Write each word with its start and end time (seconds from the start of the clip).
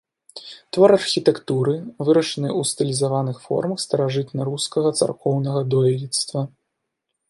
Твор 0.77 0.93
архітэктуры, 0.99 1.75
вырашаны 2.07 2.49
ў 2.59 2.71
стылізаваных 2.71 3.37
формах 3.47 3.77
старажытнарускага 3.87 4.89
царкоўнага 5.01 5.61
дойлідства. 5.77 6.39